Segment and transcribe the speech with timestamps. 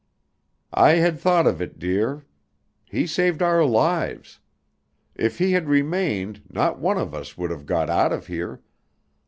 [0.73, 2.25] "I had thought of it, dear.
[2.85, 4.39] He saved our lives;
[5.13, 8.61] if he had remained, not one of us would have got out of here.